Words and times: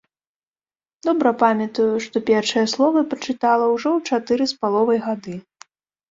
Добра 1.07 1.31
памятаю, 1.41 1.89
што 2.05 2.21
першыя 2.29 2.63
словы 2.73 3.03
прачытала 3.11 3.65
ўжо 3.73 3.89
ў 3.97 4.13
чатыры 4.13 4.43
з 4.53 4.57
паловай 4.63 4.99
гады. 5.05 5.35